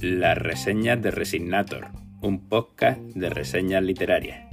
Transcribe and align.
Las 0.00 0.38
reseñas 0.38 1.00
de 1.02 1.10
Resignator, 1.10 1.88
un 2.22 2.48
podcast 2.48 3.00
de 3.00 3.30
reseñas 3.30 3.82
literarias. 3.82 4.48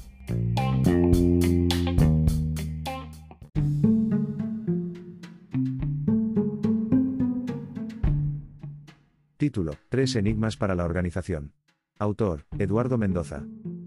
Título: 9.37 9.73
Tres 9.89 10.15
enigmas 10.15 10.57
para 10.57 10.75
la 10.75 10.83
organización. 10.83 11.53
Autor: 11.99 12.45
Eduardo 12.59 12.97
Mendoza. 12.97 13.43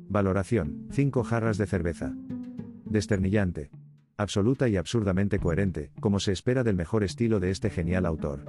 Valoración: 0.09 0.87
5 0.91 1.25
jarras 1.25 1.59
de 1.59 1.67
cerveza. 1.67 2.15
Desternillante. 2.85 3.71
Absoluta 4.21 4.69
y 4.69 4.77
absurdamente 4.77 5.39
coherente, 5.39 5.93
como 5.99 6.21
se 6.21 6.33
espera 6.33 6.63
del 6.63 6.77
mejor 6.77 7.05
estilo 7.05 7.41
de 7.41 7.51
este 7.51 7.71
genial 7.71 8.05
autor. 8.05 8.45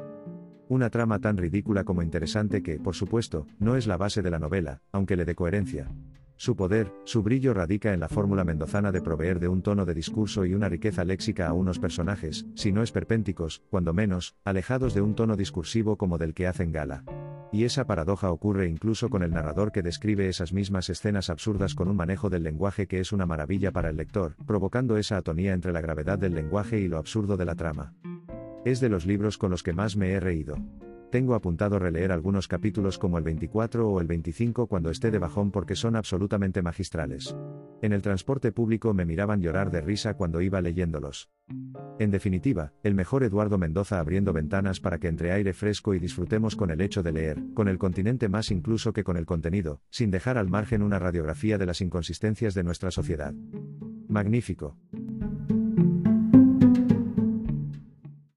Una 0.68 0.90
trama 0.90 1.20
tan 1.20 1.38
ridícula 1.38 1.86
como 1.86 2.02
interesante 2.02 2.62
que, 2.62 2.78
por 2.78 2.94
supuesto, 2.94 3.48
no 3.58 3.78
es 3.78 3.88
la 3.88 3.96
base 3.96 4.22
de 4.22 4.32
la 4.32 4.38
novela, 4.38 4.82
aunque 4.92 5.16
le 5.16 5.24
dé 5.24 5.34
coherencia. 5.34 5.90
Su 6.36 6.58
poder, 6.58 6.92
su 7.06 7.24
brillo 7.24 7.54
radica 7.54 7.94
en 7.94 8.02
la 8.02 8.10
fórmula 8.10 8.44
mendozana 8.44 8.92
de 8.92 9.02
proveer 9.02 9.40
de 9.40 9.48
un 9.48 9.62
tono 9.62 9.86
de 9.86 9.94
discurso 9.94 10.44
y 10.44 10.56
una 10.56 10.68
riqueza 10.68 11.06
léxica 11.06 11.48
a 11.48 11.54
unos 11.54 11.80
personajes, 11.80 12.46
si 12.54 12.74
no 12.74 12.84
esperpénticos, 12.84 13.64
cuando 13.70 13.94
menos, 13.94 14.36
alejados 14.44 14.94
de 14.94 15.00
un 15.00 15.16
tono 15.16 15.38
discursivo 15.38 15.98
como 15.98 16.18
del 16.18 16.34
que 16.34 16.48
hacen 16.48 16.74
gala. 16.74 17.06
Y 17.54 17.66
esa 17.66 17.86
paradoja 17.86 18.32
ocurre 18.32 18.70
incluso 18.70 19.10
con 19.10 19.24
el 19.24 19.32
narrador 19.32 19.72
que 19.72 19.82
describe 19.82 20.30
esas 20.30 20.54
mismas 20.54 20.90
escenas 20.90 21.30
absurdas 21.30 21.76
con 21.76 21.90
un 21.90 21.98
manejo 21.98 22.30
del 22.30 22.44
lenguaje 22.44 22.88
que 22.88 23.00
es 23.00 23.12
una 23.12 23.26
maravilla 23.26 23.72
para 23.72 23.90
el 23.90 23.98
lector, 23.98 24.36
provocando 24.46 24.96
esa 24.96 25.18
atonía 25.18 25.54
entre 25.54 25.74
la 25.74 25.82
gravedad 25.82 26.18
del 26.18 26.34
lenguaje 26.34 26.80
y 26.80 26.88
lo 26.88 26.98
absurdo 26.98 27.36
de 27.36 27.46
la 27.46 27.56
trama. 27.56 27.94
Es 28.64 28.80
de 28.80 28.90
los 28.90 29.06
libros 29.06 29.38
con 29.38 29.52
los 29.52 29.64
que 29.64 29.74
más 29.74 29.98
me 29.98 30.12
he 30.12 30.20
reído. 30.20 30.56
Tengo 31.12 31.36
apuntado 31.36 31.78
releer 31.78 32.14
algunos 32.14 32.48
capítulos 32.48 32.98
como 32.98 33.18
el 33.18 33.26
24 33.26 33.90
o 33.90 34.00
el 34.00 34.08
25 34.08 34.68
cuando 34.68 34.90
esté 34.90 35.12
de 35.12 35.20
bajón 35.20 35.52
porque 35.52 35.76
son 35.76 35.98
absolutamente 35.98 36.62
magistrales. 36.62 37.36
En 37.82 37.92
el 37.92 38.02
transporte 38.02 38.54
público 38.54 38.94
me 38.94 39.04
miraban 39.04 39.42
llorar 39.42 39.72
de 39.72 39.82
risa 39.82 40.14
cuando 40.14 40.40
iba 40.40 40.62
leyéndolos. 40.62 41.30
En 42.02 42.10
definitiva, 42.10 42.74
el 42.82 42.96
mejor 42.96 43.24
Eduardo 43.24 43.60
Mendoza 43.60 44.00
abriendo 44.00 44.34
ventanas 44.34 44.80
para 44.80 44.98
que 44.98 45.08
entre 45.08 45.34
aire 45.34 45.54
fresco 45.54 45.94
y 45.94 46.00
disfrutemos 46.00 46.56
con 46.56 46.72
el 46.72 46.82
hecho 46.82 47.04
de 47.04 47.12
leer, 47.12 47.38
con 47.54 47.68
el 47.68 47.78
continente 47.78 48.28
más 48.28 48.50
incluso 48.50 48.92
que 48.92 49.04
con 49.04 49.18
el 49.18 49.28
contenido, 49.28 49.82
sin 49.92 50.10
dejar 50.10 50.40
al 50.40 50.50
margen 50.50 50.82
una 50.82 50.98
radiografía 50.98 51.60
de 51.60 51.68
las 51.68 51.80
inconsistencias 51.80 52.56
de 52.56 52.64
nuestra 52.64 52.90
sociedad. 52.90 53.36
Magnífico. 54.08 54.76